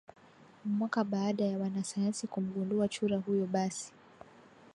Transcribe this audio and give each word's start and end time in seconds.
mwake 0.65 1.03
Baada 1.03 1.45
ya 1.45 1.57
wanasayansi 1.57 2.27
kumgundua 2.27 2.87
chura 2.87 3.17
huyo 3.17 3.45
basi 3.45 3.93